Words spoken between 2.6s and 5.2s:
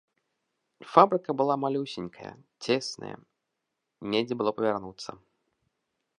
цесная, недзе было павярнуцца.